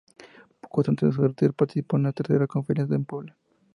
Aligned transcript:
Poco 0.59 0.81
antes 0.87 1.07
de 1.09 1.15
su 1.15 1.21
retiro, 1.27 1.53
participó 1.53 1.95
en 1.97 2.03
la 2.05 2.11
tercera 2.11 2.47
Conferencia 2.47 2.95
en 2.95 3.05
Puebla. 3.05 3.37